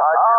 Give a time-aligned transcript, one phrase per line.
[0.00, 0.37] I